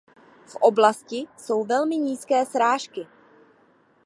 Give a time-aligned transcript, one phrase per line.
[0.45, 3.07] V oblasti jsou velmi nízké srážky.